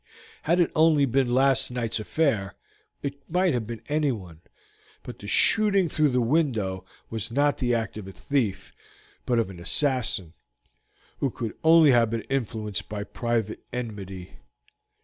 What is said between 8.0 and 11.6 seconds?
a thief, but of an assassin, who could